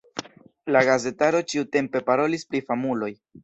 La 0.75 0.81
gazetaro 0.87 1.43
ĉiutempe 1.53 2.05
parolis 2.11 2.51
pri 2.51 2.67
famuloj. 2.71 3.17